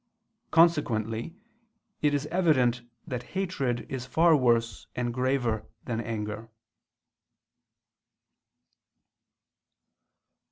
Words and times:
Consequently 0.49 1.35
it 2.01 2.11
is 2.15 2.25
evident 2.31 2.81
that 3.05 3.21
hatred 3.37 3.85
is 3.87 4.07
far 4.07 4.35
worse 4.35 4.87
and 4.95 5.13
graver 5.13 5.67
than 5.85 5.99
anger. 6.01 6.49